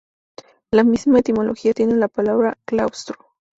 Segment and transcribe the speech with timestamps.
[0.73, 3.19] La misma etimología tiene la palabra "claustro".